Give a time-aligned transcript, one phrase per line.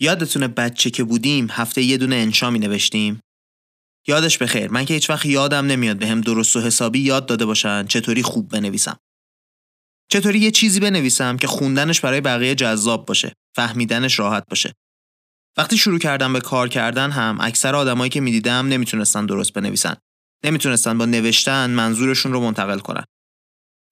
[0.00, 3.20] یادتونه بچه که بودیم هفته یه دونه انشا می نوشتیم؟
[4.08, 7.46] یادش بخیر من که هیچ وقت یادم نمیاد به هم درست و حسابی یاد داده
[7.46, 8.96] باشن چطوری خوب بنویسم.
[10.10, 14.72] چطوری یه چیزی بنویسم که خوندنش برای بقیه جذاب باشه، فهمیدنش راحت باشه.
[15.56, 19.96] وقتی شروع کردم به کار کردن هم اکثر آدمایی که می‌دیدم نمی‌تونستن درست بنویسن.
[20.44, 23.04] نمی‌تونستن با نوشتن منظورشون رو منتقل کنن.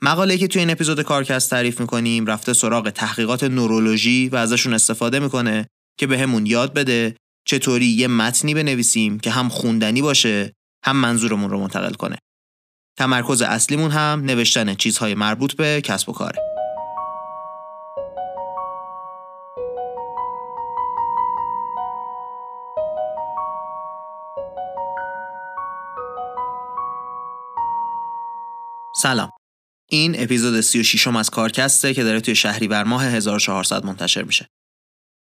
[0.02, 5.18] مقاله که توی این اپیزود کارکست تعریف می‌کنیم رفته سراغ تحقیقات نورولوژی و ازشون استفاده
[5.18, 5.66] می‌کنه
[5.98, 7.16] که به همون یاد بده
[7.46, 10.52] چطوری یه متنی بنویسیم که هم خوندنی باشه
[10.84, 12.18] هم منظورمون رو منتقل کنه.
[12.98, 16.38] تمرکز اصلیمون هم نوشتن چیزهای مربوط به کسب و کاره.
[28.96, 29.30] سلام
[29.90, 34.46] این اپیزود 36 م از کارکسته که داره توی شهریور ماه 1400 منتشر میشه.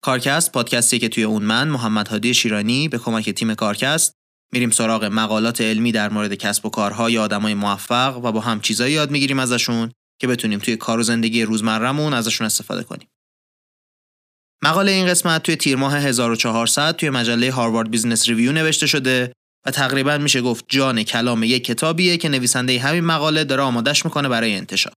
[0.02, 4.14] کارکست پادکستی که توی اون من محمد هادی شیرانی به کمک تیم کارکست
[4.52, 8.60] میریم سراغ مقالات علمی در مورد کسب و کارها یا آدمای موفق و با هم
[8.60, 13.08] چیزایی یاد می‌گیریم ازشون که بتونیم توی کار و زندگی روزمرهمون ازشون استفاده کنیم.
[14.62, 19.32] مقاله این قسمت توی تیر ماه 1400 توی مجله Harvard Business Review نوشته شده
[19.66, 24.28] و تقریبا میشه گفت جان کلام یک کتابیه که نویسنده همین مقاله داره آمادش می‌کنه
[24.28, 24.92] برای انتشار.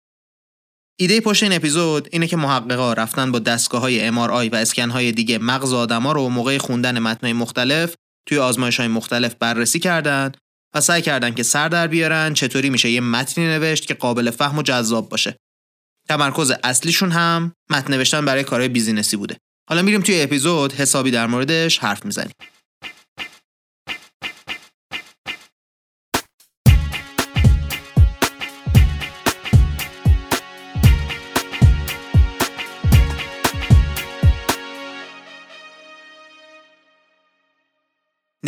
[0.99, 5.11] ایده پشت این اپیزود اینه که محققا رفتن با دستگاه های MRI و اسکن های
[5.11, 7.95] دیگه مغز آدما رو موقع خوندن متنهای مختلف
[8.27, 10.31] توی آزمایش های مختلف بررسی کردن
[10.75, 14.57] و سعی کردن که سر در بیارن چطوری میشه یه متنی نوشت که قابل فهم
[14.57, 15.35] و جذاب باشه.
[16.09, 19.37] تمرکز اصلیشون هم متن نوشتن برای کارهای بیزینسی بوده.
[19.69, 22.33] حالا میریم توی اپیزود حسابی در موردش حرف می‌زنیم.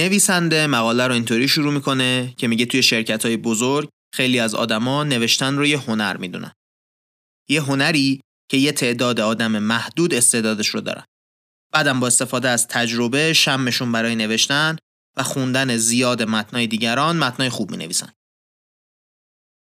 [0.03, 5.03] نویسنده مقاله رو اینطوری شروع می‌کنه که میگه توی شرکت های بزرگ خیلی از آدما
[5.03, 6.51] نوشتن رو یه هنر می‌دونن.
[7.50, 11.03] یه هنری که یه تعداد آدم محدود استعدادش رو دارن.
[11.73, 14.78] بعدم با استفاده از تجربه شمشون برای نوشتن
[15.17, 18.11] و خوندن زیاد متنای دیگران متنای خوب می نویسن.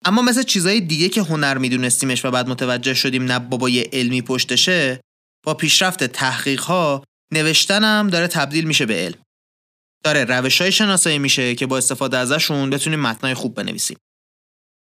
[0.05, 4.21] اما مثل چیزای دیگه که هنر میدونستیمش و بعد متوجه شدیم نه بابا یه علمی
[4.21, 5.01] پشتشه
[5.45, 7.03] با پیشرفت تحقیق ها
[7.33, 9.21] نوشتنم داره تبدیل میشه به علم.
[10.03, 13.97] داره روش های شناسایی میشه که با استفاده ازشون بتونیم متنای خوب بنویسیم.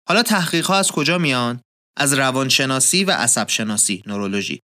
[0.08, 1.60] حالا تحقیق ها از کجا میان؟
[1.96, 4.60] از روانشناسی و عصب شناسی، نورولوژی.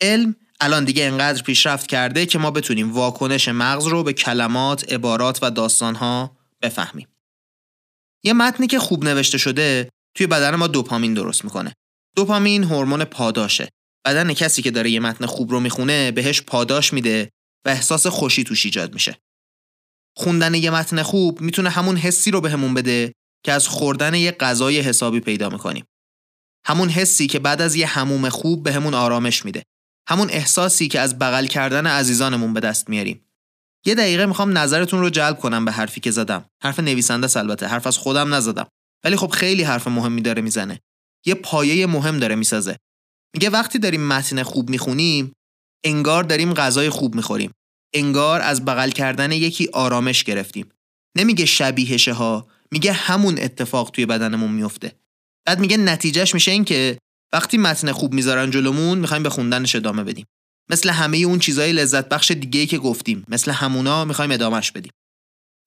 [0.00, 5.38] علم الان دیگه انقدر پیشرفت کرده که ما بتونیم واکنش مغز رو به کلمات، عبارات
[5.42, 7.08] و داستانها بفهمیم.
[8.24, 11.74] یه متنی که خوب نوشته شده توی بدن ما دوپامین درست می‌کنه.
[12.16, 13.68] دوپامین هورمون پاداشه.
[14.04, 17.30] بدن کسی که داره یه متن خوب رو می‌خونه بهش پاداش میده
[17.66, 19.18] و احساس خوشی توش ایجاد میشه.
[20.18, 23.12] خوندن یه متن خوب می‌تونه همون حسی رو بهمون بده
[23.44, 25.84] که از خوردن یه غذای حسابی پیدا می‌کنیم.
[26.66, 29.62] همون حسی که بعد از یه هموم خوب بهمون آرامش میده.
[30.08, 33.24] همون احساسی که از بغل کردن عزیزانمون به دست میاریم.
[33.86, 36.44] یه دقیقه می‌خوام نظرتون رو جلب کنم به حرفی که زدم.
[36.62, 38.68] حرف نویسنده البته، حرف از خودم نزدم.
[39.04, 40.80] ولی خب خیلی حرف مهمی داره می‌زنه.
[41.26, 42.76] یه پایه مهم داره می‌سازه.
[43.34, 45.32] میگه وقتی داریم متن خوب می‌خونیم
[45.84, 47.52] انگار داریم غذای خوب می‌خوریم.
[47.94, 50.68] انگار از بغل کردن یکی آرامش گرفتیم.
[51.16, 54.92] نمیگه شبیهشه ها میگه همون اتفاق توی بدنمون میفته.
[55.46, 56.98] بعد میگه نتیجهش میشه این که
[57.32, 60.26] وقتی متن خوب می‌ذارن جلومون می‌خوایم به خوندنش ادامه بدیم.
[60.70, 64.92] مثل همه اون چیزای لذت بخش دیگه که گفتیم مثل همونا می‌خوایم ادامهش بدیم.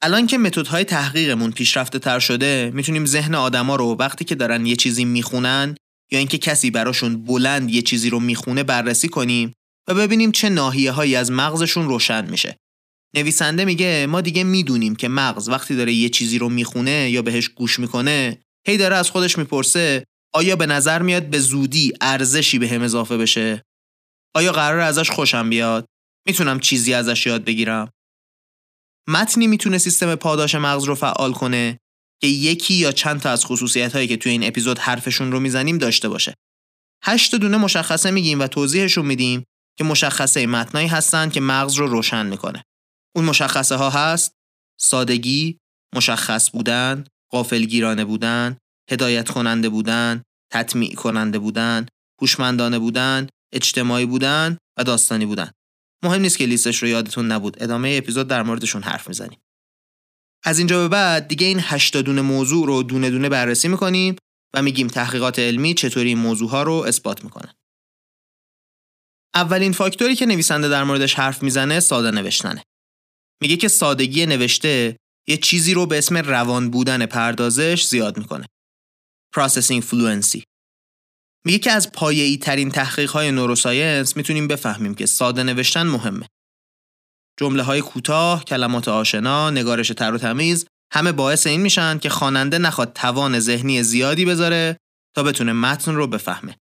[0.02, 4.76] الان که متدهای تحقیقمون پیشرفته تر شده می‌تونیم ذهن آدما رو وقتی که دارن یه
[4.76, 5.76] چیزی می‌خونن
[6.12, 9.54] یا اینکه کسی براشون بلند یه چیزی رو می‌خونه بررسی کنیم
[9.94, 12.58] ببینیم چه ناحیه هایی از مغزشون روشن میشه.
[13.16, 17.50] نویسنده میگه ما دیگه می‌دونیم که مغز وقتی داره یه چیزی رو می‌خونه یا بهش
[17.50, 20.04] گوش می‌کنه هی داره از خودش می‌پرسه
[20.34, 23.62] آیا به نظر میاد به زودی ارزشی به هم اضافه بشه؟
[24.36, 25.86] آیا قرار ازش خوشم بیاد؟
[26.28, 27.90] می‌تونم چیزی ازش یاد بگیرم؟
[29.08, 31.78] متنی می‌تونه سیستم پاداش مغز رو فعال کنه
[32.22, 35.78] که یکی یا چند تا از خصوصیت هایی که توی این اپیزود حرفشون رو می‌زنیم
[35.78, 36.34] داشته باشه.
[37.04, 39.44] هشت دونه مشخصه میگیم و توضیحشون میدیم
[39.78, 42.64] که مشخصه متنایی هستند که مغز رو روشن می‌کنه.
[43.16, 44.34] اون مشخصه ها هست
[44.80, 45.58] سادگی،
[45.96, 48.58] مشخص بودن، غافلگیرانه بودن،
[48.92, 51.86] هدایت کننده بودن، تطمیع کننده بودن،
[52.22, 55.52] هوشمندانه بودن، اجتماعی بودن و داستانی بودن.
[56.04, 57.64] مهم نیست که لیستش رو یادتون نبود.
[57.64, 59.40] ادامه اپیزود در موردشون حرف می‌زنیم.
[60.44, 64.16] از اینجا به بعد دیگه این 80 دونه موضوع رو دونه دونه بررسی می‌کنیم
[64.56, 67.54] و میگیم تحقیقات علمی چطوری این موضوع ها رو اثبات می‌کنن.
[69.36, 72.64] اولین فاکتوری که نویسنده در موردش حرف می‌زنه ساده نوشتنه.
[73.42, 74.98] میگه که سادگی نوشته
[75.28, 78.46] یه چیزی رو به اسم روان بودن پردازش زیاد می‌کنه.
[79.38, 80.42] Processing Fluency
[81.46, 86.28] میگه که از پایه‌ای ترین تحقیق های نوروساینس می‌تونیم بفهمیم که ساده نوشتن مهمه.
[87.40, 92.58] جمله های کوتاه، کلمات آشنا، نگارش تر و تمیز همه باعث این میشن که خواننده
[92.58, 94.78] نخواد توان ذهنی زیادی بذاره
[95.16, 96.56] تا بتونه متن رو بفهمه.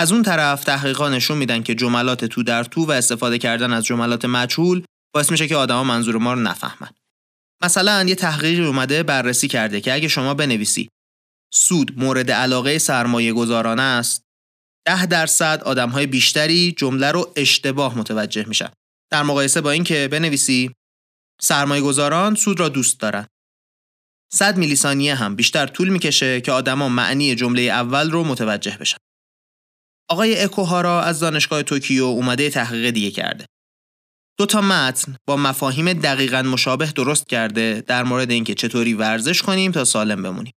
[0.00, 3.84] از اون طرف تحقیقا نشون میدن که جملات تو در تو و استفاده کردن از
[3.84, 6.90] جملات مجهول باعث میشه که آدما منظور ما رو نفهمن.
[7.62, 10.88] مثلا یه تحقیقی اومده بررسی کرده که اگه شما بنویسی
[11.54, 14.22] سود مورد علاقه سرمایه گذاران است
[14.86, 18.70] ده درصد آدم های بیشتری جمله رو اشتباه متوجه میشن.
[19.10, 20.70] در مقایسه با اینکه بنویسی
[21.40, 23.26] سرمایه گذاران سود را دوست دارن.
[24.32, 28.98] 100 میلی ثانیه هم بیشتر طول می‌کشه که آدما معنی جمله اول رو متوجه بشن.
[30.10, 33.46] آقای اکوهارا از دانشگاه توکیو اومده تحقیق دیگه کرده
[34.38, 39.72] دو تا متن با مفاهیم دقیقا مشابه درست کرده در مورد اینکه چطوری ورزش کنیم
[39.72, 40.52] تا سالم بمونیم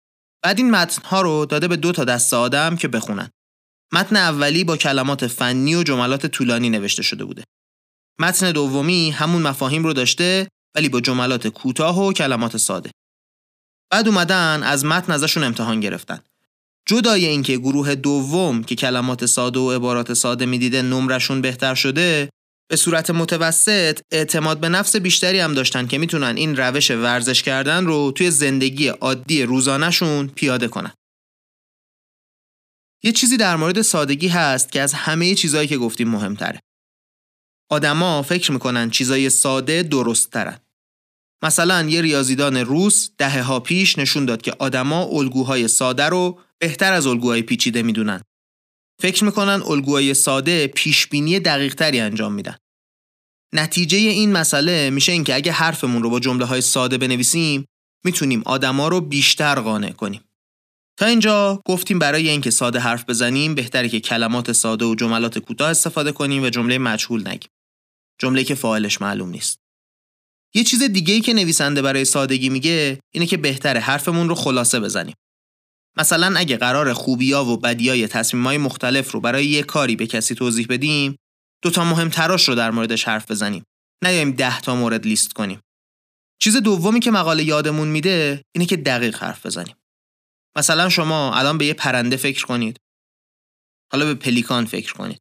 [0.45, 3.31] بعد این متن ها رو داده به دو تا دسته آدم که بخونن.
[3.93, 7.45] متن اولی با کلمات فنی و جملات طولانی نوشته شده بوده.
[8.21, 12.91] متن دومی همون مفاهیم رو داشته ولی با جملات کوتاه و کلمات ساده.
[13.93, 16.21] بعد اومدن از متن ازشون امتحان گرفتن.
[16.93, 22.29] جدای اینکه گروه دوم که کلمات ساده و عبارات ساده می‌دیده نمرشون بهتر شده
[22.71, 27.87] به صورت متوسط اعتماد به نفس بیشتری هم داشتن که می‌تونن این روش ورزش کردن
[27.87, 30.93] رو توی زندگی عادی روزانهشون پیاده کنن.
[33.03, 36.61] یه چیزی در مورد سادگی هست که از همه چیزهایی که گفتیم مهمتره.
[37.71, 40.59] آدما فکر می‌کنن چیزای ساده درست ترن.
[41.45, 46.93] مثلا یه ریاضیدان روس دهه ها پیش نشون داد که آدما الگوهای ساده رو بهتر
[46.93, 48.23] از الگوهای پیچیده می‌دونن.
[49.01, 52.57] فکر می‌کنن الگوهای ساده پیشبینی دقیق تری انجام میدن.
[53.55, 57.65] نتیجه این مسئله میشه اینکه اگه حرفمون رو با جمله های ساده بنویسیم
[58.05, 60.21] می‌تونیم آدما رو بیشتر قانع کنیم.
[60.99, 65.71] تا اینجا گفتیم برای اینکه ساده حرف بزنیم بهتره که کلمات ساده و جملات کوتاه
[65.71, 67.51] استفاده کنیم و جمله مجهول نگیم.
[68.19, 69.59] جمله که فاعلش معلوم نیست.
[70.55, 74.81] یه چیز دیگه ای که نویسنده برای سادگی میگه اینه که بهتره حرفمون رو خلاصه
[74.81, 75.15] بزنیم.
[75.97, 80.67] مثلا اگه قرار خوبیا و بدیای تصمیمای مختلف رو برای یه کاری به کسی توضیح
[80.69, 81.17] بدیم
[81.63, 83.65] دو تا مهم تراش رو در موردش حرف بزنیم.
[84.05, 85.61] نیایم ده تا مورد لیست کنیم.
[86.43, 89.77] چیز دومی که مقاله یادمون میده اینه که دقیق حرف بزنیم.
[90.57, 92.77] مثلا شما الان به یه پرنده فکر کنید.
[93.93, 95.19] حالا به پلیکان فکر کنید.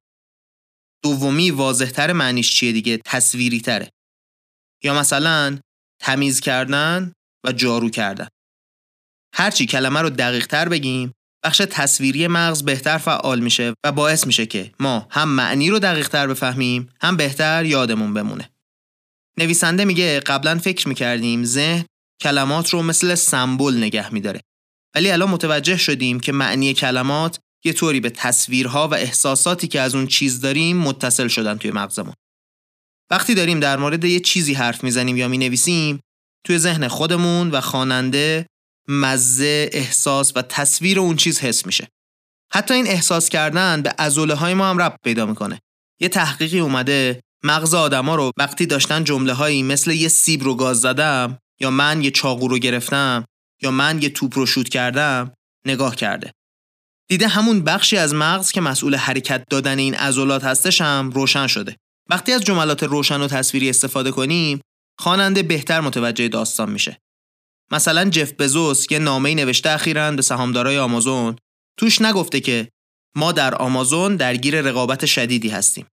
[1.03, 3.89] دومی واضحتر معنیش چیه دیگه؟ تصویری تره
[4.83, 5.59] یا مثلا
[6.01, 7.13] تمیز کردن
[7.45, 8.27] و جارو کردن.
[9.33, 11.11] هرچی کلمه رو دقیق تر بگیم
[11.43, 16.09] بخش تصویری مغز بهتر فعال میشه و باعث میشه که ما هم معنی رو دقیق
[16.09, 18.49] تر بفهمیم هم بهتر یادمون بمونه.
[19.37, 21.85] نویسنده میگه قبلا فکر می‌کردیم ذهن
[22.21, 24.41] کلمات رو مثل سمبل نگه میداره.
[24.95, 29.95] ولی الان متوجه شدیم که معنی کلمات یه طوری به تصویرها و احساساتی که از
[29.95, 32.13] اون چیز داریم متصل شدن توی مغزمون.
[33.11, 35.99] وقتی داریم در مورد یه چیزی حرف می‌زنیم یا می‌نویسیم
[36.45, 38.45] توی ذهن خودمون و خواننده
[38.87, 41.87] مزه احساس و تصویر اون چیز حس میشه.
[42.53, 45.59] حتی این احساس کردن به عضله های ما هم رب پیدا می‌کنه.
[45.99, 50.81] یه تحقیقی اومده مغز آدما رو وقتی داشتن جمله هایی مثل یه سیب رو گاز
[50.81, 53.25] زدم یا من یه چاقو رو گرفتم
[53.61, 55.33] یا من یه توپ رو شوت کردم
[55.65, 56.31] نگاه کرده.
[57.09, 61.77] دیده همون بخشی از مغز که مسئول حرکت دادن این عضلات هستش هم روشن شده.
[62.09, 64.61] وقتی از جملات روشن و تصویری استفاده کنیم
[64.99, 66.97] خواننده بهتر متوجه داستان میشه.
[67.71, 71.35] مثلا جف بزوس یه نامه نوشته اخیرا به سهامدارای آمازون
[71.79, 72.69] توش نگفته که
[73.15, 75.87] ما در آمازون درگیر رقابت شدیدی هستیم.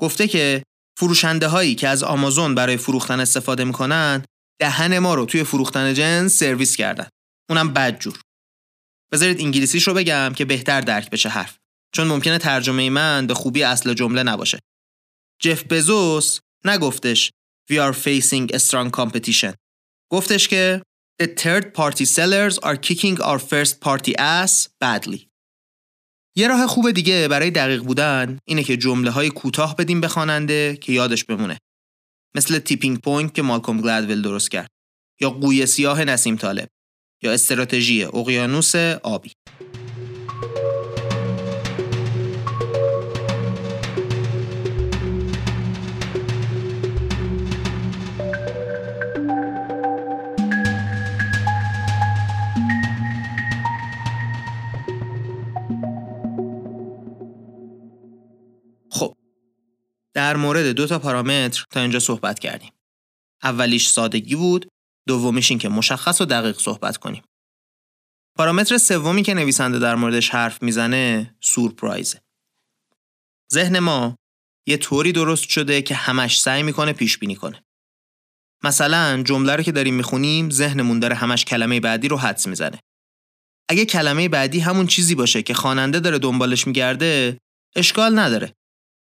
[0.00, 0.62] گفته که
[0.98, 4.24] فروشنده هایی که از آمازون برای فروختن استفاده می‌کنن
[4.60, 7.08] دهن ما رو توی فروختن جنس سرویس کردن.
[7.50, 8.20] اونم بدجور.
[9.12, 11.56] بذارید انگلیسیش رو بگم که بهتر درک بشه حرف.
[11.94, 14.58] چون ممکنه ترجمه من به خوبی اصل جمله نباشه.
[15.42, 17.30] جف بزوس نگفتش
[17.72, 19.54] We are facing a strong competition.
[20.12, 20.82] گفتش که
[21.20, 25.26] The third party sellers are kicking our first party ass badly.
[26.36, 30.76] یه راه خوب دیگه برای دقیق بودن اینه که جمله های کوتاه بدیم به خواننده
[30.76, 31.58] که یادش بمونه.
[32.36, 34.70] مثل tipping point که مالکوم گلدول درست کرد
[35.20, 36.68] یا قوی سیاه نسیم طالب
[37.22, 39.32] یا استراتژی اقیانوس آبی.
[60.14, 62.72] در مورد دو تا پارامتر تا اینجا صحبت کردیم.
[63.42, 64.68] اولیش سادگی بود،
[65.08, 67.22] دومیش این که مشخص و دقیق صحبت کنیم.
[68.38, 72.20] پارامتر سومی که نویسنده در موردش حرف می‌زنه سورپرایزه.
[73.52, 74.16] ذهن ما
[74.66, 77.62] یه طوری درست شده که همش سعی می‌کنه پیش بینی کنه.
[78.64, 82.80] مثلا جمله رو که داریم می‌خونیم ذهنمون داره همش کلمه بعدی رو حدس می‌زنه.
[83.68, 87.38] اگه کلمه بعدی همون چیزی باشه که خواننده داره دنبالش میگرده
[87.76, 88.54] اشکال نداره.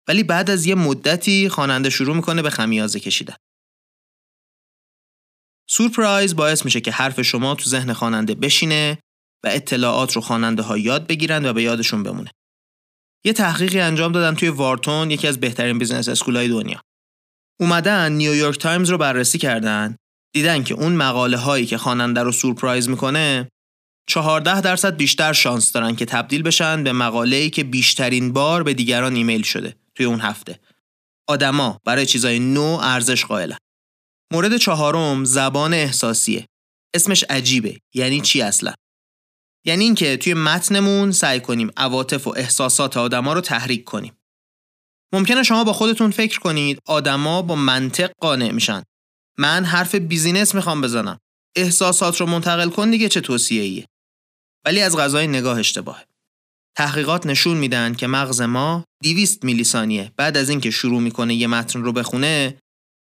[0.08, 3.36] ولی بعد از یه مدتی خواننده شروع می‌کنه به خمیازه کشیدن.
[5.68, 8.98] سورپرایز باعث میشه که حرف شما تو ذهن خواننده بشینه
[9.44, 12.30] و اطلاعات رو خواننده ها یاد بگیرن و به یادشون بمونه.
[13.24, 16.80] یه تحقیقی انجام دادن توی وارتون یکی از بهترین business school ای دنیا.
[17.60, 19.96] اومدن نیویورک تایمز رو بررسی کردن
[20.34, 23.48] دیدن که اون مقاله هایی که خواننده رو سورپرایز می‌کنه
[24.08, 29.14] 14 درصد بیشتر شانس دارن که تبدیل بشن به مقاله‌ای که بیشترین بار به دیگران
[29.14, 30.60] ایمیل شده توی اون هفته.
[31.28, 33.58] آدما برای چیزای نو ارزش قائلن.
[34.32, 36.46] مورد چهارم زبان احساسیه.
[36.94, 37.80] اسمش عجیبه.
[37.94, 38.74] یعنی چی اصلا؟
[39.64, 44.16] یعنی اینکه توی متنمون سعی کنیم عواطف و احساسات آدما رو تحریک کنیم.
[45.12, 48.82] ممکنه شما با خودتون فکر کنید آدما با منطق قانع میشن.
[49.38, 51.18] من حرف بیزینس می‌خوام بزنم.
[51.56, 53.86] احساسات رو منتقل کن دیگه چه توصیه ایه.
[54.64, 56.04] ولی از غذای نگاه اشتباهه.
[56.76, 61.46] تحقیقات نشون میدن که مغز ما 200 میلی ثانیه بعد از اینکه شروع می‌کنه یه
[61.46, 62.58] متن رو بخونه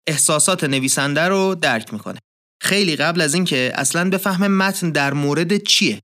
[0.09, 2.19] احساسات نویسنده رو درک می‌کنه.
[2.63, 6.01] خیلی قبل از اینکه اصلا بفهم متن در مورد چیه.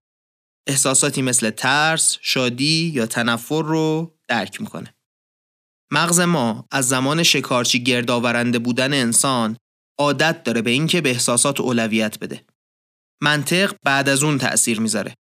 [0.68, 4.94] احساساتی مثل ترس، شادی یا تنفر رو درک می‌کنه.
[5.92, 9.56] مغز ما از زمان شکارچی گردآورنده بودن انسان
[9.98, 12.44] عادت داره به اینکه به احساسات اولویت بده.
[13.22, 15.14] منطق بعد از اون تأثیر می‌ذاره.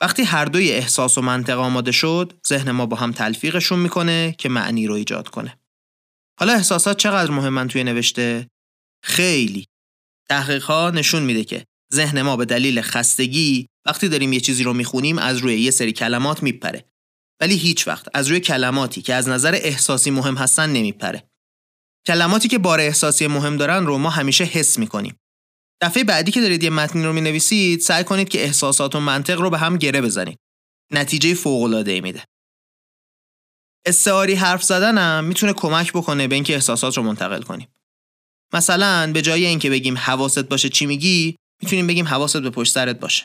[0.00, 4.48] وقتی هر دوی احساس و منطق آماده شد، ذهن ما با هم تلفیقشون می‌کنه که
[4.48, 5.58] معنی رو ایجاد کنه.
[6.40, 8.48] حالا احساسات چقدر مهمن توی نوشته؟
[9.04, 9.66] خیلی.
[10.28, 11.64] تحقیق نشون میده که
[11.94, 15.92] ذهن ما به دلیل خستگی وقتی داریم یه چیزی رو می‌خونیم از روی یه سری
[15.92, 16.84] کلمات میپره.
[17.40, 21.30] ولی هیچ وقت از روی کلماتی که از نظر احساسی مهم هستن نمیپره.
[22.06, 25.16] کلماتی که بار احساسی مهم دارن رو ما همیشه حس می‌کنیم.
[25.82, 29.50] دفعه بعدی که دارید یه متنی رو می‌نویسید سعی کنید که احساسات و منطق رو
[29.50, 30.38] به هم گره بزنید.
[30.92, 32.24] نتیجه فوق العاده میده.
[33.86, 37.68] استعاری حرف زدنم می‌تونه کمک بکنه به اینکه احساسات رو منتقل کنیم.
[38.52, 43.00] مثلا به جای اینکه بگیم حواست باشه چی میگی می‌تونیم بگیم حواست به پشت سرت
[43.00, 43.24] باشه.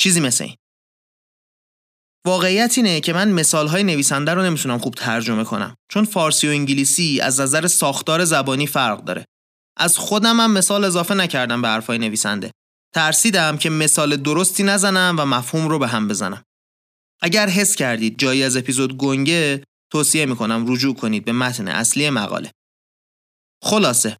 [0.00, 0.56] چیزی مثل این.
[2.26, 7.20] واقعیت اینه که من مثالهای نویسنده رو نمی‌تونم خوب ترجمه کنم چون فارسی و انگلیسی
[7.20, 9.24] از نظر ساختار زبانی فرق داره.
[9.78, 12.50] از خودم هم مثال اضافه نکردم به حرفای نویسنده.
[12.94, 16.42] ترسیدم که مثال درستی نزنم و مفهوم رو به هم بزنم.
[17.22, 22.50] اگر حس کردید جایی از اپیزود گنگه توصیه می‌کنم رجوع کنید به متن اصلی مقاله.
[23.64, 24.16] خلاصه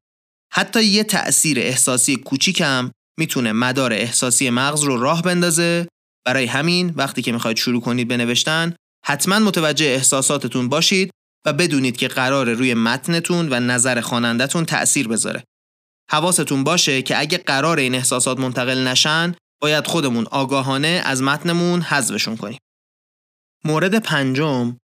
[0.53, 5.89] حتی یه تأثیر احساسی کوچیکم می‌تونه مدار احساسی مغز رو راه بندازه
[6.27, 8.75] برای همین وقتی که می‌خواید شروع کنید به نوشتن
[9.05, 11.11] حتما متوجه احساساتتون باشید
[11.47, 15.45] و بدونید که قرار روی متنتون و نظر خوانندهتون تأثیر بذاره.
[16.11, 22.37] حواستون باشه که اگه قرار این احساسات منتقل نشن باید خودمون آگاهانه از متنمون حذفشون
[22.37, 22.59] کنیم.
[23.65, 24.77] مورد پنجم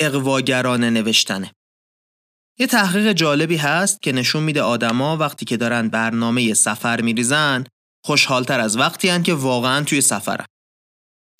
[0.00, 1.52] اقواگرانه نوشتنه.
[2.58, 7.64] یه تحقیق جالبی هست که نشون میده آدما وقتی که دارن برنامه سفر میریزن
[8.04, 10.46] خوشحالتر از وقتی هن که واقعا توی سفرن.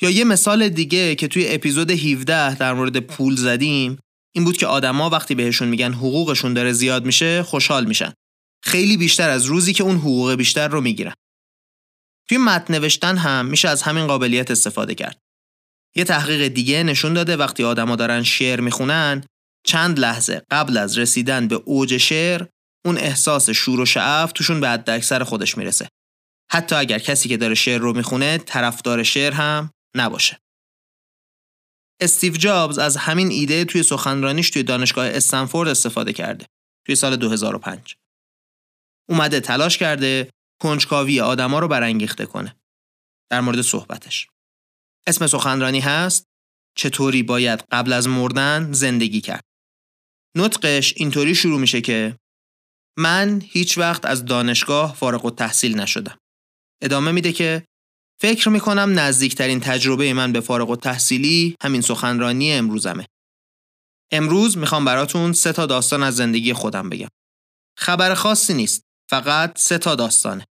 [0.02, 3.98] یا یه مثال دیگه که توی اپیزود 17 در مورد پول زدیم
[4.34, 8.12] این بود که آدما وقتی بهشون میگن حقوقشون داره زیاد میشه خوشحال میشن.
[8.64, 11.14] خیلی بیشتر از روزی که اون حقوق بیشتر رو می‌گیرن.
[12.28, 15.18] توی متن نوشتن هم میشه از همین قابلیت استفاده کرد.
[15.96, 19.24] یه تحقیق دیگه نشون داده وقتی آدما دارن شعر می‌خونن
[19.66, 22.46] چند لحظه قبل از رسیدن به اوج شعر
[22.86, 25.88] اون احساس شور و شعف توشون به حد اکثر خودش می‌رسه.
[26.52, 30.38] حتی اگر کسی که داره شعر رو می‌خونه طرفدار شعر هم نباشه.
[32.00, 36.46] استیو جابز از همین ایده توی سخنرانیش توی دانشگاه استنفورد استفاده کرده
[36.86, 37.96] توی سال 2005.
[39.08, 40.30] اومده تلاش کرده
[40.62, 42.56] کنجکاوی آدما رو برانگیخته کنه.
[43.30, 44.28] در مورد صحبتش.
[45.06, 46.24] اسم سخنرانی هست
[46.76, 49.44] چطوری باید قبل از مردن زندگی کرد.
[50.36, 52.16] نطقش اینطوری شروع میشه که
[52.98, 56.18] من هیچ وقت از دانشگاه فارغ و تحصیل نشدم.
[56.82, 57.64] ادامه میده که
[58.20, 63.06] فکر می‌کنم نزدیکترین تجربه من به فارغ و تحصیلی همین سخنرانی امروزمه.
[64.12, 67.08] امروز می‌خوام براتون سه تا داستان از زندگی خودم بگم.
[67.78, 68.82] خبر خاصی نیست.
[69.10, 70.46] فقط سه تا داستانه.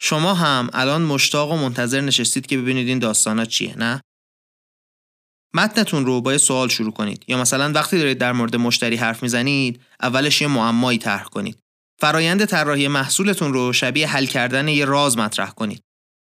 [0.00, 4.00] شما هم الان مشتاق و منتظر نشستید که ببینید این داستانا چیه نه؟
[5.54, 9.22] متنتون رو با یه سوال شروع کنید یا مثلا وقتی دارید در مورد مشتری حرف
[9.22, 11.58] می‌زنید اولش یه معمایی طرح کنید
[12.00, 15.82] فرایند طراحی محصولتون رو شبیه حل کردن یه راز مطرح کنید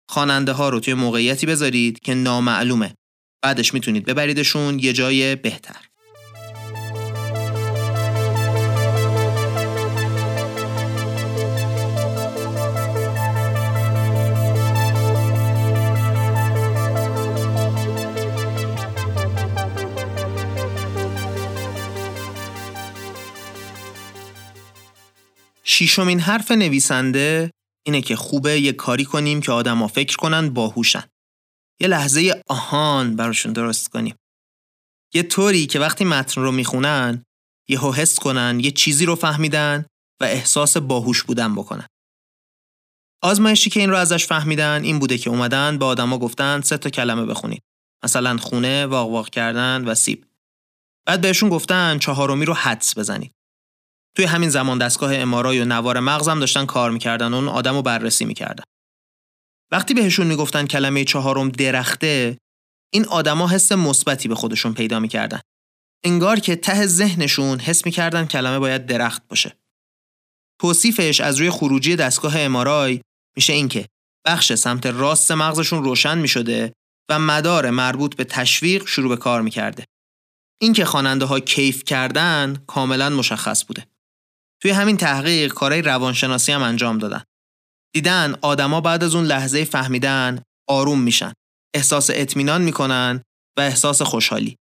[0.09, 2.93] خواننده ها رو توی موقعیتی بذارید که نامعلومه.
[3.43, 5.75] بعدش می‌تونید ببریدشون یه جای بهتر.
[25.63, 27.52] شیشمین حرف نویسنده
[27.85, 31.03] اینه که خوبه یه کاری کنیم که آدما فکر کنن باهوشن.
[31.79, 34.15] یه لحظه آهان براشون درست کنیم.
[35.13, 37.23] یه طوری که وقتی متن رو می‌خونن
[37.69, 39.85] یه حس کنن یه چیزی رو فهمیدن
[40.21, 41.87] و احساس باهوش بودن بکنن.
[43.21, 46.89] آزمایشی که این رو ازش فهمیدن این بوده که اومدن به آدما گفتن سه تا
[46.89, 47.63] کلمه بخونید.
[48.03, 50.25] مثلا خونه، واق واق کردن و سیب.
[51.05, 53.31] بعد بهشون گفتن چهارمی رو حدس بزنید.
[54.15, 57.81] توی همین زمان دستگاه امارای و نوار مغزم داشتن کار می‌کردن و اون آدم رو
[57.81, 58.63] بررسی می‌کردن.
[59.71, 62.37] وقتی بهشون می‌گفتن کلمه چهارم درخته
[62.93, 65.39] این آدما حس مثبتی به خودشون پیدا می‌کردن.
[66.05, 69.57] انگار که ته ذهنشون حس می‌کردن کلمه باید درخت باشه.
[70.61, 73.01] توصیفش از روی خروجی دستگاه امارای
[73.35, 73.87] میشه اینکه
[74.25, 76.73] بخش سمت راست مغزشون روشن می‌شده
[77.09, 79.85] و مدار مربوط به تشویق شروع به کار می‌کرده.
[80.61, 83.87] اینکه خواننده ها کیف کردن کاملا مشخص بوده.
[84.63, 87.23] توی همین تحقیق کارهای روانشناسی هم انجام دادن.
[87.93, 91.33] دیدن آدما بعد از اون لحظه فهمیدن آروم میشن.
[91.75, 93.21] احساس اطمینان می‌کنن
[93.57, 94.57] و احساس خوشحالی.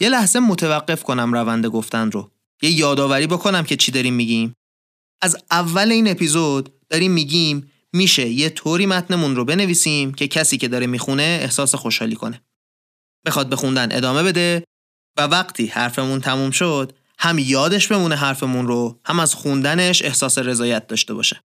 [0.00, 2.30] یه لحظه متوقف کنم روند گفتن رو.
[2.62, 4.54] یه یادآوری بکنم که چی داریم میگیم.
[5.22, 10.68] از اول این اپیزود داریم میگیم میشه یه طوری متنمون رو بنویسیم که کسی که
[10.68, 12.40] داره می‌خونه احساس خوشحالی کنه.
[13.26, 14.64] بخواد به خوندن ادامه بده
[15.18, 20.86] و وقتی حرفمون تموم شد هم یادش بمونه حرفمون رو هم از خوندنش احساس رضایت
[20.86, 21.40] داشته باشه.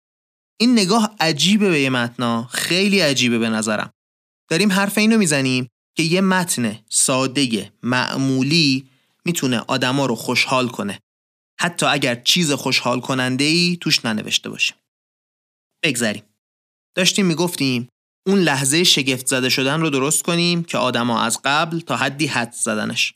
[0.61, 3.91] این نگاه عجیبه به یه متنا خیلی عجیبه به نظرم.
[4.51, 8.89] داریم حرف اینو می‌زنیم که یه متن ساده معمولی
[9.25, 11.01] می‌تونه آدما رو خوشحال کنه.
[11.61, 14.77] حتی اگر چیز خوشحال کننده ای توش ننوشته باشیم.
[15.85, 16.23] بگذریم.
[16.97, 17.89] داشتیم می‌گفتیم
[18.27, 22.53] اون لحظه شگفت زده شدن رو درست کنیم که آدما از قبل تا حدی حد
[22.53, 23.15] زدنش.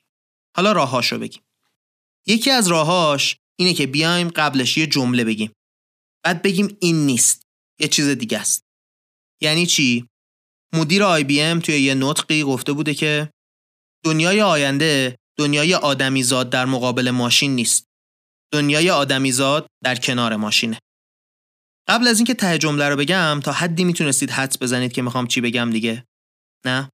[0.57, 1.43] حالا راهاشو بگیم.
[2.29, 5.53] یکی از راهاش اینه که بیایم قبلش یه جمله بگیم.
[6.25, 7.43] بعد بگیم این نیست.
[7.81, 8.63] یه چیز دیگه است.
[9.43, 10.07] یعنی چی؟
[10.75, 13.31] مدیر آی بی ام توی یه نطقی گفته بوده که
[14.05, 17.85] دنیای آینده دنیای آدمیزاد در مقابل ماشین نیست.
[18.53, 20.79] دنیای آدمیزاد در کنار ماشینه.
[21.89, 25.41] قبل از اینکه ته جمله رو بگم تا حدی می‌تونستید حدس بزنید که می‌خوام چی
[25.41, 26.05] بگم دیگه؟
[26.67, 26.91] نه؟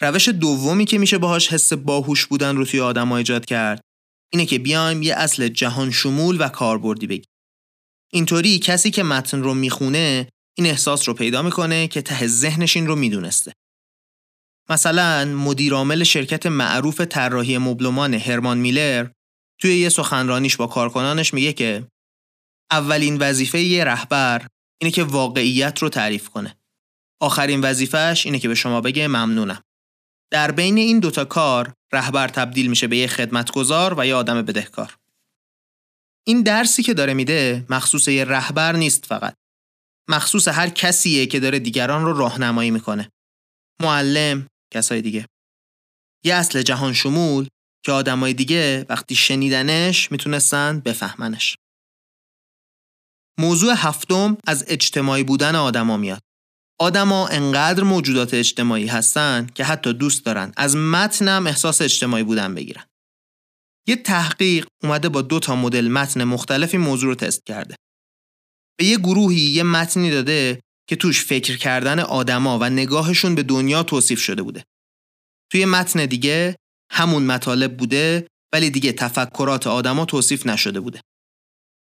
[0.00, 3.80] روش دومی که میشه باهاش حس باهوش بودن رو توی آدم ایجاد کرد
[4.32, 7.30] اینه که بیایم یه اصل جهان شمول و کاربردی بگیم.
[8.12, 12.86] اینطوری کسی که متن رو می‌خونه این احساس رو پیدا می‌کنه که ته ذهنش این
[12.86, 13.52] رو می‌دونسته.
[14.70, 19.10] مثلا مدیرعامل شرکت معروف طراحی مبلمان هرمان میلر
[19.60, 21.86] توی یه سخنرانیش با کارکنانش میگه که
[22.70, 24.46] اولین وظیفه یه رهبر
[24.80, 26.56] اینه که واقعیت رو تعریف کنه.
[27.20, 29.62] آخرین وظیفهش اینه که به شما بگه ممنونم.
[30.32, 34.96] در بین این دوتا کار رهبر تبدیل میشه به یه خدمتگزار و یه آدم بدهکار.
[36.26, 39.34] این درسی که داره میده مخصوص یه رهبر نیست فقط.
[40.10, 43.10] مخصوص هر کسیه که داره دیگران رو راهنمایی می‌کنه.
[43.82, 45.26] معلم، کسای دیگه.
[46.24, 47.48] یه اصل جهان شمول
[47.84, 51.56] که آدمای دیگه وقتی شنیدنش می‌تونستن بفهمنش.
[53.40, 56.20] موضوع هفتم از اجتماعی بودن آدما میاد.
[56.80, 62.84] آدما انقدر موجودات اجتماعی هستن که حتی دوست دارن از متنم احساس اجتماعی بودن بگیرن.
[63.88, 67.76] یه تحقیق اومده با دو تا مدل متن مختلفی موضوع رو تست کرده.
[68.78, 73.82] به یه گروهی یه متنی داده که توش فکر کردن آدما و نگاهشون به دنیا
[73.82, 74.64] توصیف شده بوده.
[75.52, 76.56] توی متن دیگه
[76.92, 81.00] همون مطالب بوده ولی دیگه تفکرات آدما توصیف نشده بوده.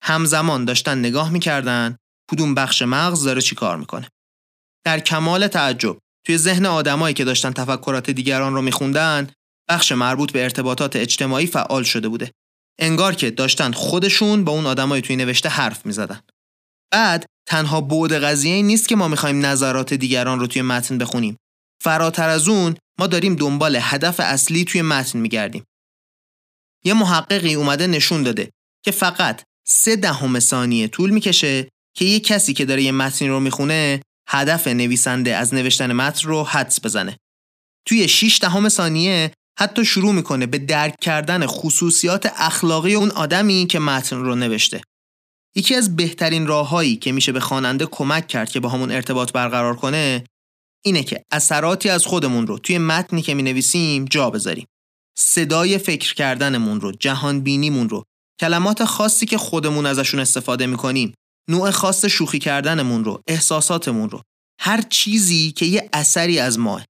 [0.02, 1.96] همزمان داشتن نگاه می‌کردن
[2.30, 4.08] کدوم بخش مغز داره چی کار می‌کنه.
[4.86, 9.30] در کمال تعجب توی ذهن آدمایی که داشتن تفکرات دیگران رو میخوندن
[9.68, 12.30] بخش مربوط به ارتباطات اجتماعی فعال شده بوده.
[12.78, 16.20] انگار که داشتن خودشون با اون آدمایی توی نوشته حرف می‌زدن.
[16.92, 21.36] بعد تنها بود قضیه نیست که ما می‌خوایم نظرات دیگران رو توی متن بخونیم.
[21.82, 25.64] فراتر از اون ما داریم دنبال هدف اصلی توی متن میگردیم.
[26.84, 28.50] یه محققی اومده نشون داده
[28.84, 33.40] که فقط سه دهم ثانیه طول می‌کشه که یه کسی که داره یه متنی رو
[33.40, 37.16] می‌خونه هدف نویسنده از نوشتن متن رو حدس بزنه
[37.88, 43.78] توی 6 دهم ثانیه حتی شروع می‌کنه به درک کردن خصوصیات اخلاقی اون آدمی که
[43.78, 44.82] متن رو نوشته.
[45.56, 49.76] یکی از بهترین راههایی که میشه به خواننده کمک کرد که با همون ارتباط برقرار
[49.76, 50.24] کنه
[50.84, 54.66] اینه که اثراتی از خودمون رو توی متنی که می نویسیم جا بذاریم.
[55.18, 58.04] صدای فکر کردنمون رو، جهان بینیمون رو،
[58.40, 61.14] کلمات خاصی که خودمون ازشون استفاده می‌کنیم،
[61.48, 64.22] نوع خاص شوخی کردنمون رو، احساساتمون رو،
[64.60, 66.84] هر چیزی که یه اثری از ماه.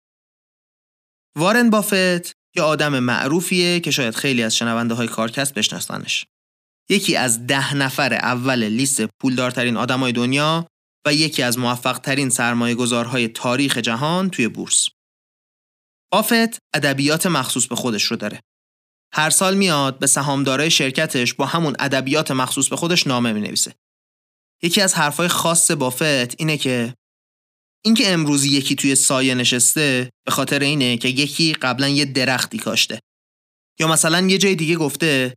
[1.37, 6.25] وارن بافت یه آدم معروفیه که شاید خیلی از شنونده های کارکست بشناسنش.
[6.89, 10.67] یکی از ده نفر اول لیست پولدارترین آدمای دنیا
[11.05, 14.89] و یکی از موفق ترین سرمایه گذارهای تاریخ جهان توی بورس.
[16.11, 18.39] بافت ادبیات مخصوص به خودش رو داره.
[19.13, 23.73] هر سال میاد به سهامدارای شرکتش با همون ادبیات مخصوص به خودش نامه می نویسه.
[24.63, 26.93] یکی از حرفای خاص بافت اینه که
[27.85, 32.99] اینکه امروز یکی توی سایه نشسته به خاطر اینه که یکی قبلا یه درختی کاشته.
[33.79, 35.35] یا مثلا یه جای دیگه گفته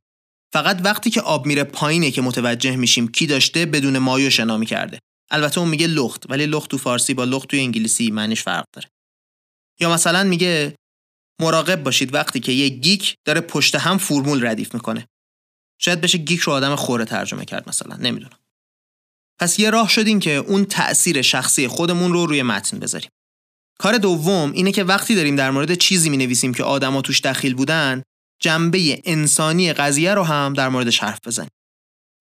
[0.52, 4.98] فقط وقتی که آب میره پایینه که متوجه میشیم کی داشته بدون مایو شنا کرده.
[5.30, 8.88] البته اون میگه لخت ولی لخت تو فارسی با لخت تو انگلیسی معنیش فرق داره.
[9.80, 10.74] یا مثلا میگه
[11.40, 15.06] مراقب باشید وقتی که یه geek داره پشت هم فرمول ردیف می‌کنه.
[15.80, 18.38] شاید بشه geek رو آدم خوره ترجمه کرد مثلا نمی‌دونم.
[19.40, 23.10] پس یه راه شد این که اون تأثیر شخصی خودمون رو روی متن بذاریم.
[23.78, 27.54] کار دوم اینه که وقتی داریم در مورد چیزی می نویسیم که آدما توش دخیل
[27.54, 28.02] بودن
[28.42, 31.50] جنبه انسانی قضیه رو هم در موردش حرف بزنیم.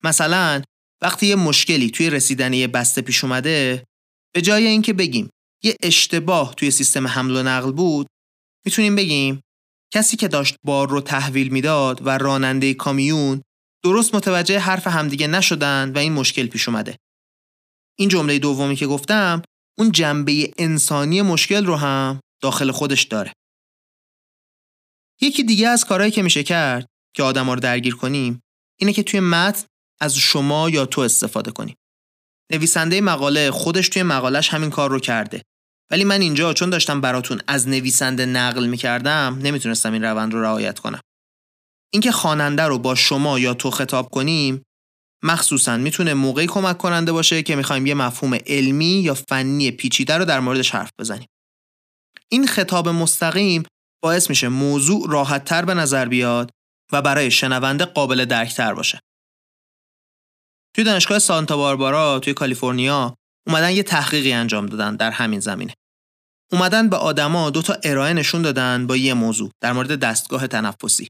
[0.03, 0.61] مثلا
[1.01, 3.83] وقتی یه مشکلی توی رسیدن یه بسته پیش اومده
[4.35, 5.29] به جای اینکه بگیم
[5.63, 8.07] یه اشتباه توی سیستم حمل و نقل بود
[8.65, 9.41] می‌تونیم بگیم
[9.93, 13.41] کسی که داشت بار رو تحویل می‌داد و راننده کامیون
[13.83, 16.97] درست متوجه حرف همدیگه نشدن و این مشکل پیش اومده.
[17.99, 19.41] این جمله دومی که گفتم
[19.77, 23.33] اون جنبه انسانی مشکل رو هم داخل خودش داره.
[25.21, 28.41] یکی دیگه از کارهایی که میشه کرد که آدم رو درگیر کنیم
[28.79, 29.65] اینه که توی متن
[30.01, 31.75] از شما یا تو استفاده کنیم.
[32.51, 35.41] نویسنده مقاله خودش توی مقالش همین کار رو کرده.
[35.91, 40.79] ولی من اینجا چون داشتم براتون از نویسنده نقل می‌کردم نمی‌تونستم این روند رو رعایت
[40.79, 40.99] کنم.
[41.93, 44.63] اینکه خواننده رو با شما یا تو خطاب کنیم
[45.25, 50.25] مخصوصا می‌تونه موقعی کمک کننده باشه که می‌خوایم یه مفهوم علمی یا فنی پیچیده رو
[50.25, 51.27] در موردش حرف بزنیم.
[52.31, 53.63] این خطاب مستقیم
[54.03, 56.51] باعث میشه موضوع راحتتر به نظر بیاد
[56.91, 58.99] و برای شنونده قابل درکتر باشه.
[60.75, 63.15] توی دانشگاه سانتا باربارا توی کالیفرنیا
[63.47, 65.73] اومدن یه تحقیقی انجام دادن در همین زمینه.
[66.51, 71.07] اومدن به آدما دو تا ارائه نشون دادن با یه موضوع در مورد دستگاه تنفسی.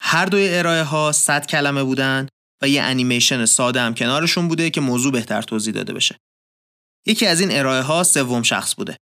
[0.00, 2.28] هر دوی ارائه ها 100 کلمه بودن
[2.62, 6.18] و یه انیمیشن ساده هم کنارشون بوده که موضوع بهتر توضیح داده بشه.
[7.06, 8.96] یکی از این ارائه ها سوم شخص بوده.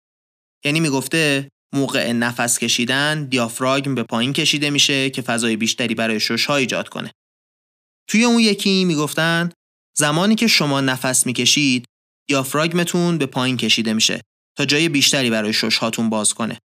[0.65, 6.49] یعنی می‌گفته موقع نفس کشیدن دیافراگم به پایین کشیده میشه که فضای بیشتری برای شش
[6.49, 7.11] ایجاد کنه.
[8.09, 9.51] توی اون یکی می‌گفتن
[9.97, 11.85] زمانی که شما نفس می‌کشید
[12.29, 14.21] دیافراگمتون به پایین کشیده میشه
[14.57, 16.59] تا جای بیشتری برای شش هاتون باز کنه.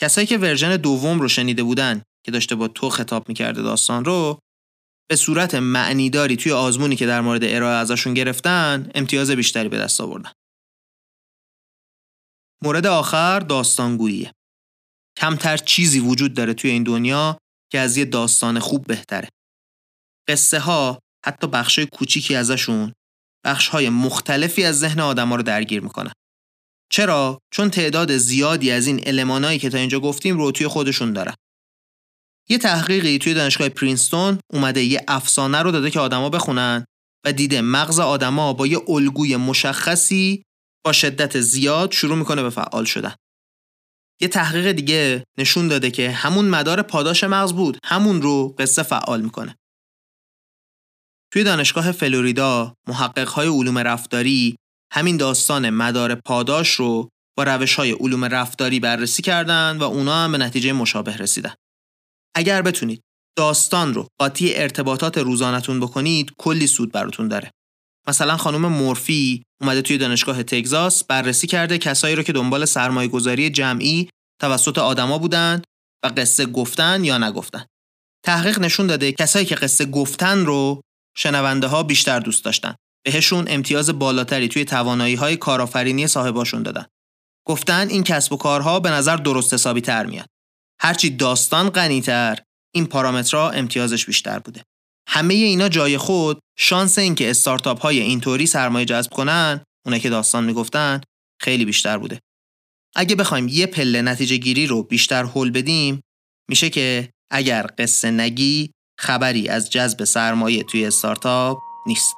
[0.00, 4.38] کسایی که ورژن دوم رو شنیده بودن که داشته با تو خطاب می‌کرده داستان رو
[5.08, 10.00] به صورت معنیداری توی آزمونی که در مورد ارائه ازشون گرفتن امتیاز بیشتری به دست
[10.00, 10.32] آوردن.
[12.62, 14.32] مورد آخر داستانگوییه.
[15.18, 17.38] کمتر چیزی وجود داره توی این دنیا
[17.72, 19.28] که از یه داستان خوب بهتره.
[20.28, 22.92] قصه ها حتی بخشای کوچیکی ازشون
[23.44, 26.12] بخشهای مختلفی از ذهن آدما رو درگیر می‌کنن.
[26.90, 31.34] چرا؟ چون تعداد زیادی از این المانایی که تا اینجا گفتیم رو توی خودشون دارن.
[32.48, 36.84] یه تحقیقی توی دانشگاه پرینستون اومده یه افسانه رو داده که آدما بخونن
[37.26, 40.42] و دیده مغز آدما با یه الگوی مشخصی
[40.84, 43.14] با شدت زیاد شروع می‌کنه به فعال شدن.
[44.20, 49.22] یه تحقیق دیگه نشون داده که همون مدار پاداش مغز بود همون رو قصه فعال
[49.22, 49.56] می‌کنه.
[51.32, 54.56] توی دانشگاه فلوریدا محققهای علوم رفتاری
[54.92, 60.32] همین داستان مدار پاداش رو با روش های علوم رفتاری بررسی کردن و اونا هم
[60.32, 61.54] به نتیجه مشابه رسیدن.
[62.36, 63.02] اگر بتونید
[63.38, 67.50] داستان رو قاطی ارتباطات روزانتون بکنید کلی سود براتون داره.
[68.08, 73.50] مثلا خانم مورفی اومده توی دانشگاه تگزاس بررسی کرده کسایی رو که دنبال سرمایه گذاری
[73.50, 74.08] جمعی
[74.40, 75.64] توسط آدما بودند
[76.04, 77.66] و قصه گفتن یا نگفتن.
[78.24, 80.80] تحقیق نشون داده کسایی که قصه گفتن رو
[81.16, 82.74] شنونده ها بیشتر دوست داشتن.
[83.04, 86.86] بهشون امتیاز بالاتری توی توانایی های کارآفرینی صاحباشون دادن.
[87.46, 90.26] گفتن این کسب و کارها به نظر درست حسابی تر میاد.
[90.80, 92.38] هرچی داستان غنیتر
[92.74, 94.62] این پارامترها امتیازش بیشتر بوده.
[95.08, 100.44] همه اینا جای خود شانس اینکه استارتاپ های اینطوری سرمایه جذب کنن اونه که داستان
[100.44, 101.00] می‌گفتن
[101.40, 102.20] خیلی بیشتر بوده.
[102.96, 106.00] اگه بخوایم یه پله نتیجه گیری رو بیشتر حل بدیم
[106.50, 112.14] میشه که اگر قصه نگی خبری از جذب سرمایه توی استارتاپ نیست.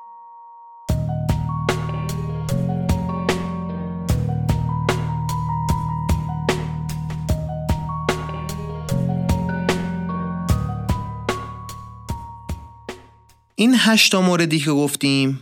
[13.59, 15.40] این هشتا موردی که گفتیم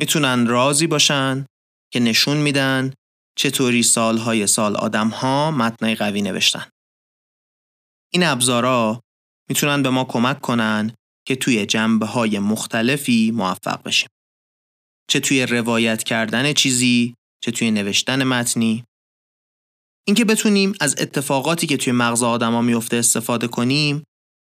[0.00, 1.46] می‌تونن رازی باشن
[1.92, 2.92] که نشون میدن
[3.38, 6.68] چطوری سالهای سال آدم ها متنای قوی نوشتن.
[8.12, 9.00] این ابزارا
[9.48, 10.94] می‌تونن به ما کمک کنن
[11.26, 14.08] که توی جنبه های مختلفی موفق بشیم.
[15.10, 18.84] چه توی روایت کردن چیزی، چه توی نوشتن متنی.
[20.06, 24.04] اینکه بتونیم از اتفاقاتی که توی مغز آدما میفته استفاده کنیم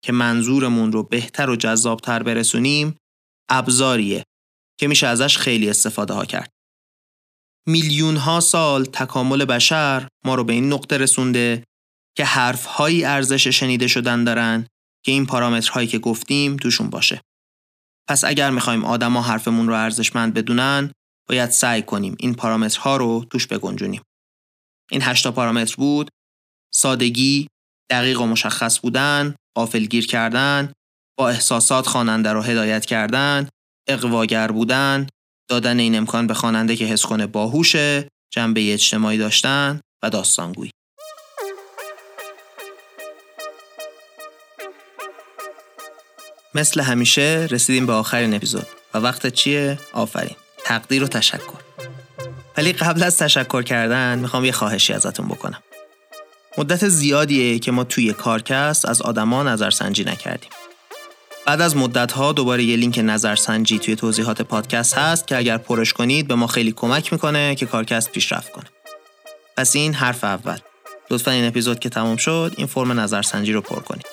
[0.05, 2.97] که منظورمون رو بهتر و جذابتر برسونیم
[3.51, 4.25] ابزاریه
[4.81, 6.51] که میشه ازش خیلی استفاده ها کرد.
[7.67, 11.65] میلیون ها سال تکامل بشر ما رو به این نقطه رسونده
[12.17, 14.67] که حرف هایی ارزش شنیده شدن دارن
[15.05, 17.21] که این پارامترهایی که گفتیم توشون باشه.
[18.09, 20.93] پس اگر می‌خوایم آدما حرفمون رو ارزشمند بدونن
[21.29, 24.03] باید سعی کنیم این پارامترها رو توش بگنجونیم.
[24.91, 26.11] این هشتا پارامتر بود
[26.75, 27.47] سادگی،
[27.91, 30.73] دقیق و مشخص بودن، غافلگیر کردن،
[31.19, 33.49] با احساسات خواننده رو هدایت کردن،
[33.89, 35.07] اقواگر بودن،
[35.51, 40.71] دادن این امکان به خواننده که حس کنه باهوشه، جنبه اجتماعی داشتن و داستانگویی.
[46.55, 50.37] مثل همیشه رسیدیم به آخرین اپیزود و وقت چیه؟ آفرین.
[50.65, 51.61] تقدیر و تشکر.
[52.57, 55.63] ولی قبل از تشکر کردن می‌خوام یه خواهشی ازتون بکنم.
[56.59, 60.51] مدت زیادیه که ما توی کارکست از آدما نظرسنجی نکردیم.
[61.47, 65.93] بعد از مدت ها دوباره یه لینک نظرسنجی توی توضیحات پادکست هست که اگر پرش
[65.93, 68.65] کنید به ما خیلی کمک می‌کنه که کارکست پیشرفت کنه.
[69.57, 70.59] پس این حرف اول.
[71.11, 74.07] لطفا این اپیزود که تموم شد این فرم نظرسنجی رو پر کنید.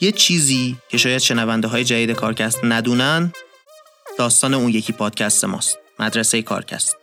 [0.00, 3.32] یه چیزی که شاید شنونده های جدید کارکست ندونن
[4.18, 5.78] داستان اون یکی پادکست ماست.
[5.98, 6.96] مدرسه کارکست.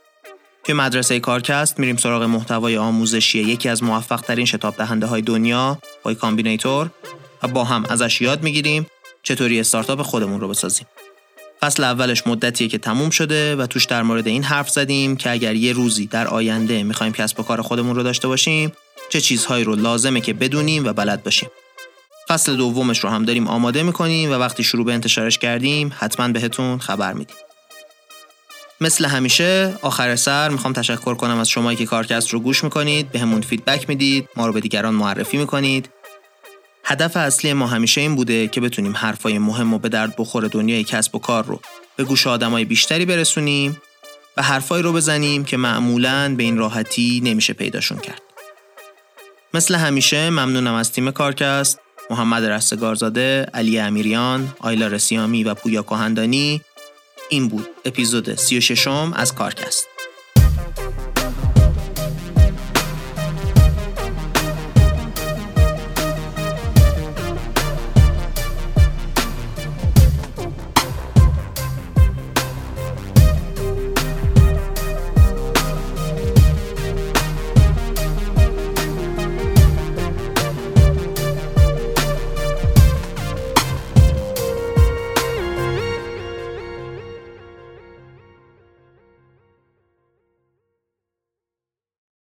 [0.63, 5.77] توی مدرسه کارکست میریم سراغ محتوای آموزشی یکی از موفق ترین شتاب دهنده های دنیا
[6.03, 6.89] Y Combinator
[7.43, 8.87] و با هم ازش یاد می‌گیریم
[9.23, 10.87] چطوری استارتاپ خودمون رو بسازیم.
[11.61, 15.55] فصل اولش مدتیه که تموم شده و توش در مورد این حرف زدیم که اگر
[15.55, 18.71] یه روزی در آینده می‌خوایم کسب و کار خودمون رو داشته باشیم
[19.09, 21.49] چه چیزهایی رو لازمه که بدونیم و بلد باشیم.
[22.27, 26.79] فصل دومش رو هم داریم آماده می‌کنیم و وقتی شروع به انتشارش کردیم حتما بهتون
[26.79, 27.35] خبر میدیم.
[28.81, 33.19] مثل همیشه آخر سر می‌خوام تشکر کنم از شمایی که کارکست رو گوش می‌کنید به
[33.19, 35.89] همون فیدبک می‌دید ما رو به دیگران معرفی می‌کنید
[36.83, 40.83] هدف اصلی ما همیشه این بوده که بتونیم حرفای مهم و به درد بخور دنیای
[40.83, 41.61] کسب و کار رو
[41.95, 43.81] به گوش آدمای بیشتری برسونیم
[44.37, 48.21] و حرفایی رو بزنیم که معمولا به این راحتی نمیشه پیداشون کرد.
[49.53, 56.61] مثل همیشه ممنونم از تیم کارکست، محمد رستگارزاده، علی امیریان، آیلا رسیامی و پویا کهندانی
[57.29, 59.98] این بود اپیزود 36 از کارکست.